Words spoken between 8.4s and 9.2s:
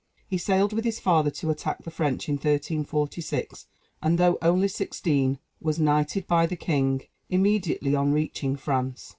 France.